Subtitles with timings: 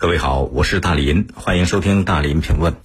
[0.00, 2.76] 各位好，我是大林，欢迎收听大林评论。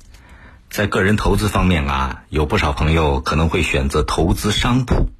[0.72, 5.12] 在个人投资方面啊，有不少朋友可能会选择投资商铺。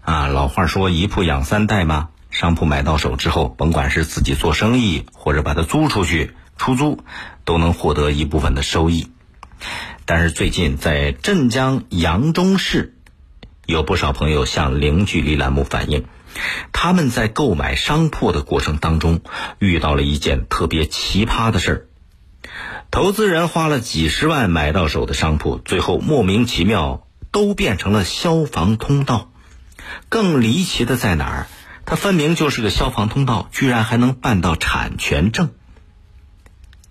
[0.00, 7.04] 啊，老话说一铺养三代嘛，商铺买到手之后，甭管是自己做生意，或者把它租出去出租，
[7.44, 9.08] 都能获得一部分的收益。
[10.06, 12.94] 但是最近在镇江扬中市，
[13.66, 16.06] 有不少朋友向零距离栏目反映。
[16.72, 19.20] 他们在购买商铺的过程当中，
[19.58, 21.86] 遇到了一件特别奇葩的事儿。
[22.90, 29.30] 投资人花了几十万买到手的商铺，最后莫名其妙都变成了消防通道。
[30.08, 31.46] 更离奇的在哪儿？
[31.84, 35.50] 它分明就是个消防通道，居然还能办到产权证。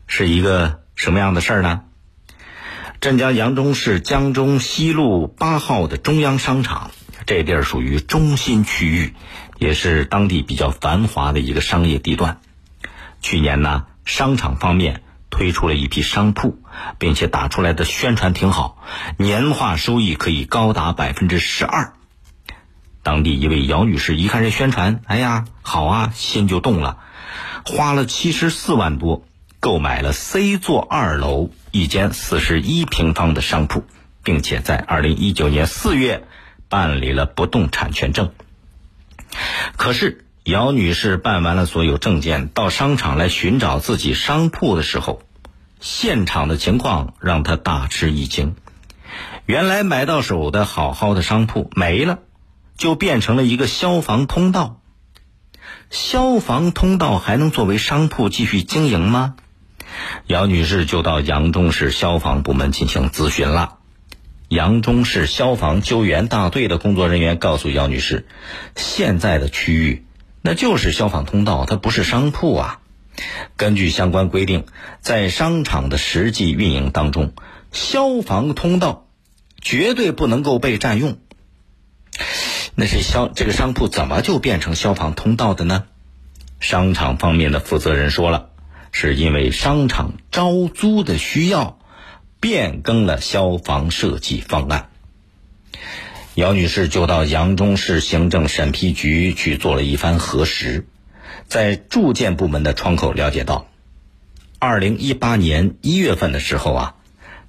[0.08, 1.82] 是一个什么样的事儿呢？
[3.02, 6.92] 镇江扬中市江中西路八号的中央商场。
[7.26, 9.16] 这地儿属于中心区域，
[9.58, 12.40] 也是当地比较繁华的一个商业地段。
[13.22, 15.02] 去年呢，商场方面
[15.32, 16.60] 推出了一批商铺，
[17.00, 18.78] 并且打出来的宣传挺好，
[19.18, 21.94] 年化收益可以高达百分之十二。
[23.02, 27.00] 当地一位姚女士一看这宣传，哎呀，好啊，心就动了，
[27.66, 29.26] 花了七十四万多
[29.60, 33.84] 购买了 C 座二楼一间四十一平方的商铺，
[34.24, 36.28] 并且在二零一九年四月。
[36.76, 38.34] 办理了不动产权证，
[39.78, 45.22] 可是姚女士办完了所有证件，到商场来寻找自己商铺的时候，
[45.80, 48.58] 现场的情况让她大吃一惊。
[49.46, 52.20] 原来买到手的好好的商铺没了，
[52.76, 54.82] 就变成了一个消防通道。
[55.90, 59.36] 消防通道还能作为商铺继续经营吗？
[60.28, 63.78] 姚女士就到扬中市消防部门进行咨询了。
[64.48, 68.28] 扬中市消防救援大队的工作人员告诉姚女士
[68.78, 70.06] ：“现在的区域
[70.42, 72.80] 那就是消防通道，它不是商铺啊。
[73.58, 74.66] 根据相关规定，
[75.02, 77.34] 在商场的实际运营当中，
[77.72, 79.08] 消防通道
[79.62, 81.18] 绝对不能够被占用。
[82.76, 85.86] 那是消这个商铺怎么就变成消防通道的呢？
[86.60, 88.50] 商场方面的负责人说了，
[88.92, 91.80] 是因为商场招租的需要。”
[92.48, 94.90] 变更了消防设计方案，
[96.36, 100.86] 姚女士就到扬中市行政审批局去做了一番核实，
[101.48, 103.68] 在住建部门的窗口了解到，
[104.60, 106.96] 二零一八年一月份的时候啊，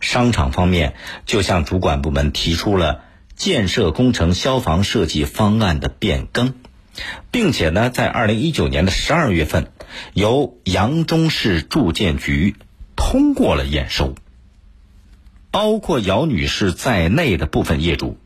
[0.01, 0.95] 商场方面
[1.27, 3.03] 就向主管部门提出了
[3.35, 6.55] 建设工程消防设计方案的变更，
[7.31, 9.71] 并且呢，在二零一九年的十二月份，
[10.15, 12.57] 由扬中市住建局
[12.97, 14.15] 通过了验收。
[15.57, 18.19] 包括姚女士在内的部分业主，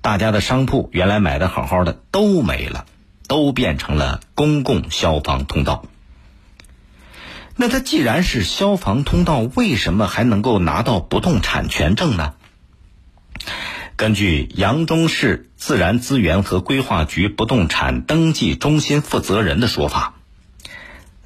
[0.00, 2.86] 大家的商铺原来买的好好的都没了，
[3.26, 5.84] 都变成了公共消防通道。
[7.56, 12.34] 那它既然是消防通道，为什么还能够拿到不动产权证呢？
[13.96, 20.14] 根据扬中市自然资源和规划局不动产登记中心负责人的说法，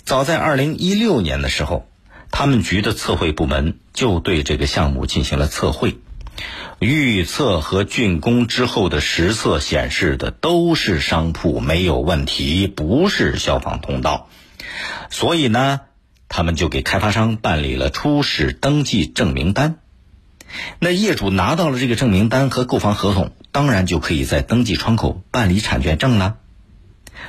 [0.02, 1.86] 早在二零一六年的时候。
[2.32, 5.98] 他们局的测绘部门就对这个项目进行了测绘，
[6.80, 14.28] 预测和竣工之后的实测显示的都是商铺，没有问题，不是消防通道。
[15.10, 15.82] 所以呢，
[16.30, 19.76] 他们就给开发商办理了初始登记证明单。
[20.78, 26.38] 那业主拿到了这个证明单和购房合同，当然就可以在登记窗口办理产权证了。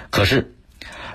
[0.10, 0.56] 可是，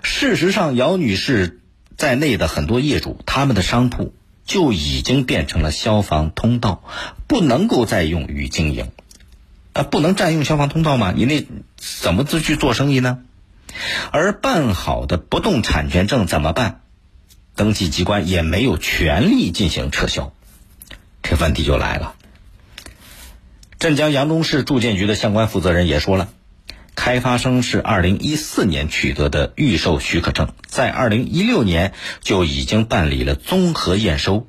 [0.03, 1.54] 事实上，姚女士。
[1.98, 4.14] 在内的很多业主，他们的商铺
[4.47, 6.84] 就已经变成了消防通道，
[7.26, 8.92] 不能够再用于经营，
[9.72, 11.12] 啊，不能占用消防通道吗？
[11.14, 11.44] 你那
[11.76, 13.19] 怎么自去做生意呢？
[14.12, 16.82] 而办好的不动产权证怎么办？
[17.56, 20.32] 登记机关也没有权利进行撤销，
[21.25, 22.15] 这问题就来了。
[23.80, 26.28] 镇江扬中市住建局的相关负责人也说了。
[26.98, 34.48] 开发商是二零一四年取得的预售许可证，在二零一六年就已经办理了综合验收，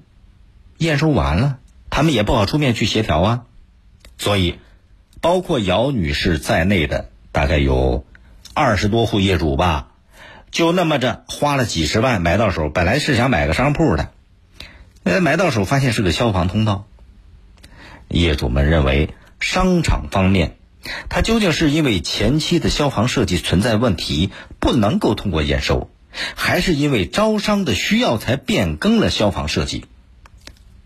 [0.79, 1.59] 验收完了，
[1.91, 3.41] 他们也不好出面去协调啊，
[4.17, 4.57] 所以，
[5.21, 8.03] 包括姚女士在内的大概有
[8.55, 9.89] 二十多户业主吧，
[10.49, 14.09] 就那么着花了几十万买到手，本来是想买个商铺的，
[15.03, 16.87] 呃，买到手发现是个消防通道，
[18.07, 20.55] 业主们认为商场方面。
[21.09, 25.89] 它究竟是因为前期的消防设计存在问题，不能够通过验收，
[26.35, 29.85] 还是因为招商的需要才变更了消防设计？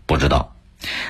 [0.06, 0.54] 不知道。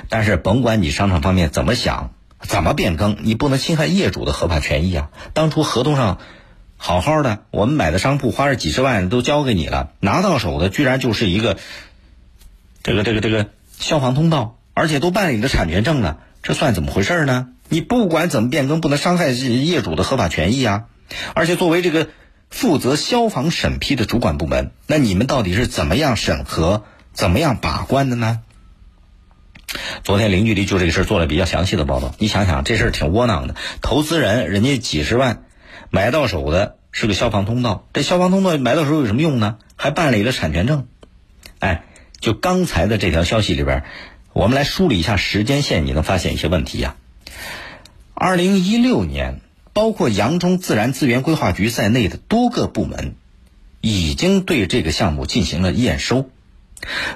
[0.08, 5.10] 但是甭管你商场方面怎么想，怎么变更，你不能侵害业主的合法权益啊！
[5.32, 6.18] 当初合同上
[6.76, 11.56] 好好的，我们买的商铺花了几十万都交给你了，拿到手的居然就是一个
[12.84, 13.48] 这个这个这个
[13.78, 17.48] 消防通道，而且都办理了产权证了，这算怎么回事呢？
[17.68, 20.84] 你不管怎么变更，不能伤害业主的合法权益啊！
[21.34, 22.08] 而且作为这个
[22.50, 28.40] 负责消防审批的主管部门，那你们到底是怎么样审核、怎么样把关的呢？
[30.04, 32.14] 昨天零距离就这个事儿做了比较详细的报道。
[32.18, 33.56] 你想想，这事儿挺窝囊的。
[33.80, 35.44] 投资人人家几十万
[35.90, 39.58] 买到手的是个消防通道，这消防通道买到手有什么用呢？
[39.74, 40.86] 还办理了产权证。
[41.58, 41.84] 哎，
[42.20, 43.84] 就刚才的这条消息里边，
[44.32, 46.94] 我们来梳理一下时间线，你能发现一些问题呀。
[48.14, 49.40] 二零一六年，
[49.72, 53.16] 包括扬中自然资源规划局在内的多个部门
[53.80, 56.30] 已经对这个项目进行了验收。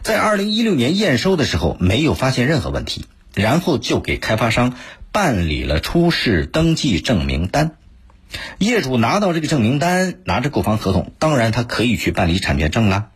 [0.03, 3.05] 在二零一六年验收的时候，没有发现任何问题，
[3.35, 4.75] 然后就给开发商
[5.13, 7.73] 办理了出示登记证明单。
[8.59, 13.09] 业主拿到这个证明单，拿着购房合同，当然他可以去办理产权证了。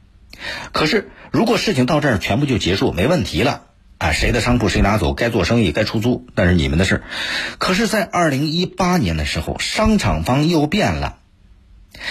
[0.72, 3.64] 可是，如果事情到这儿全部就结束，没问题了
[4.02, 7.04] 啊，谁的商铺谁拿走，该做生意该出租，那是你们的事。
[7.58, 11.18] 可是，在二零一八年的时候，商场方又变了。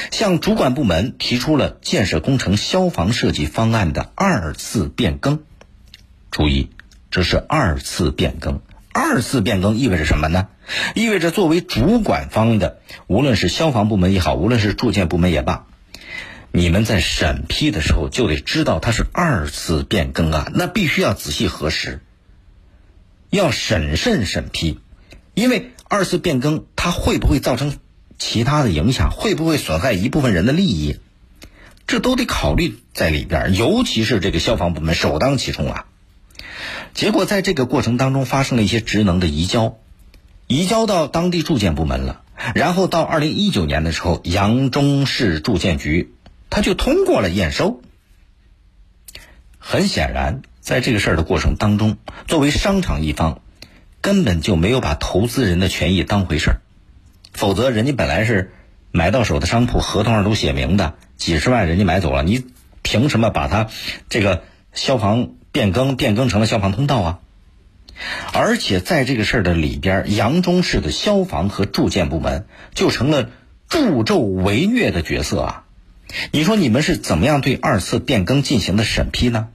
[0.10, 5.44] 向主管部门提出了建设工程消防设计方案的二次变更，
[6.32, 6.70] 注意，
[7.10, 8.62] 这是二次变更。
[8.94, 10.48] 二次变更意味着什么呢？
[10.96, 15.66] 意味着作为主管方的，无论是消防部门也好，无论是住建部门也罢，
[16.52, 22.02] 你们在审批的时候就得知道它是二次变更啊，那必须要仔细核实，
[23.30, 24.80] 要审慎审批，
[25.34, 27.74] 因为二次变更它会不会造成？
[28.18, 31.00] 其他的影响会不会损害一部分人的利益？
[31.88, 35.86] 这都得考虑在里边，尤其是这个消防部门首当其冲啊。
[36.94, 39.80] 结果在这个过程当中发生了一些职能的移交，
[40.46, 42.22] 移交到当地住建部门了。
[42.54, 46.14] 然后到二零一九年的时候，扬中市住建局
[46.52, 47.82] 他就通过了验收。
[49.58, 53.42] 很显然，在这个事儿的过程当中，作为商场一方，
[54.02, 56.62] 根本就没有把投资人的权益当回事儿。
[57.34, 58.52] 否则，人家本来是
[58.92, 62.46] 买到手的商铺，合同上都写明的，几十万人家买走了，你
[62.82, 63.70] 凭什么把它
[64.10, 64.44] 这个
[64.74, 67.20] 消防变更变更成了消防通道啊？
[68.34, 73.30] 而且在这个事儿的里边，扬中市的消防和住建部门就成了
[73.70, 75.66] 助纣为虐的角色啊！
[76.32, 79.50] 你说你们是怎么样对二次变更进行的审批呢？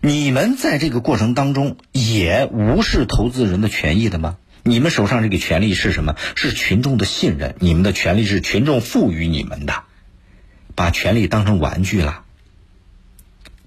[0.00, 4.36] 你们在这个过程当中也无视投资人的权益的吗？
[4.62, 6.16] 你们手上这个权利是什么？
[6.34, 7.54] 是群众的信任。
[7.60, 9.84] 你们的权利是群众赋予你们的，
[10.74, 12.24] 把权利当成玩具了。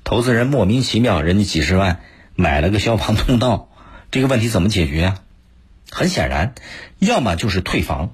[0.04, 2.02] 投资人莫名其妙，人家几十万
[2.36, 3.70] 买了个消防通道，
[4.12, 5.20] 这个问题怎么解决啊？
[5.90, 6.54] 很显然，
[7.00, 8.14] 要么就是退房，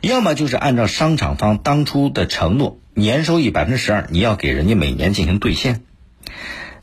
[0.00, 5.82] 要么就是按照商场方当初的承诺，年收益百分之十二，你要给人家每年进行兑现。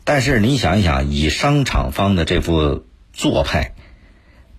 [0.03, 3.73] 但是你想一想，以商场方的这副做派。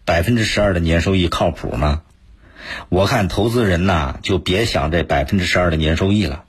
[0.05, 2.03] 百分之十二的年收益靠谱吗？
[2.89, 6.45] 我看投资人呐，就别想这百分之十二的年收益了，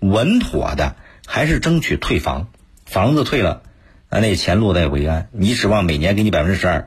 [0.00, 0.96] 稳妥的
[1.26, 2.48] 还是争取退房，
[2.86, 3.62] 房子退了，
[4.08, 5.28] 啊那钱落袋为安。
[5.32, 6.86] 你指望每年给你百分之十二，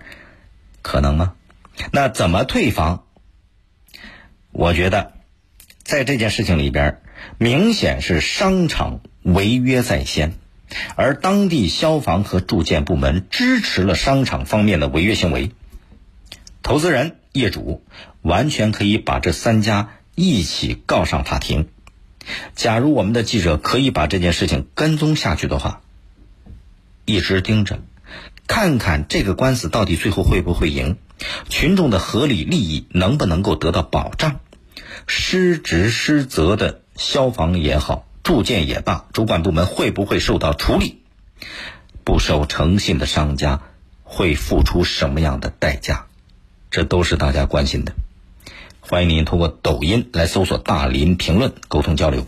[0.81, 1.33] 可能吗？
[1.91, 3.03] 那怎么退房？
[4.51, 5.13] 我觉得，
[5.83, 7.01] 在这件事情里边，
[7.37, 10.33] 明显是商场违约在先，
[10.95, 15.51] 而当地消防和住建部门支持了商场方面的违约行为。
[16.61, 17.83] 投资人、业主
[18.21, 21.69] 完全可以把这三家一起告上法庭。
[22.55, 25.81] 假如我们的记者可以把这件事情跟踪下去的话，
[27.05, 27.79] 一直盯着，
[28.45, 30.97] 看看这个官司到底最后会不会赢，
[31.49, 34.39] 群众的合理利益能不能够得到保障，
[35.07, 41.01] 失职失责的消防也好、住建也罢，主管部门会不会受到处理？
[42.03, 43.61] 不守诚信的商家
[44.03, 46.05] 会付出什么样的代价？
[46.71, 47.93] 这都是大家关心的，
[48.79, 52.27] 欢迎您通过抖音来搜索“大林评论”沟通交流。